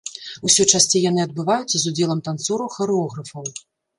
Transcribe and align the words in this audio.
Усё 0.47 0.63
часцей 0.77 1.01
яны 1.09 1.21
адбываюцца 1.27 1.75
з 1.83 1.93
удзелам 1.93 2.23
танцораў, 2.29 2.71
харэографаў. 2.79 3.43